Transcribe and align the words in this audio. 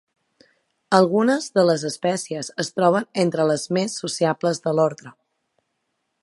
Algunes 0.99 1.49
de 1.59 1.65
les 1.69 1.83
espècies 1.89 2.49
es 2.63 2.71
troben 2.79 3.07
entre 3.25 3.45
les 3.53 3.67
més 3.79 3.99
sociables 4.05 4.65
de 4.65 4.75
l'ordre. 4.81 5.15